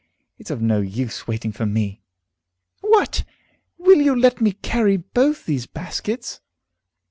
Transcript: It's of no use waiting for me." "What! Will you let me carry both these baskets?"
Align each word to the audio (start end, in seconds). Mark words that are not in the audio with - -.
It's 0.39 0.49
of 0.49 0.63
no 0.63 0.81
use 0.81 1.27
waiting 1.27 1.51
for 1.51 1.67
me." 1.67 2.01
"What! 2.81 3.23
Will 3.77 4.01
you 4.01 4.15
let 4.15 4.41
me 4.41 4.53
carry 4.53 4.97
both 4.97 5.45
these 5.45 5.67
baskets?" 5.67 6.41